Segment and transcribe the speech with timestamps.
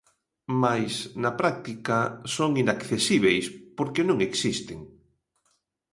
[0.63, 1.97] Máis na práctica
[2.35, 3.45] son inaccesíbeis,
[3.77, 4.79] porque non existen.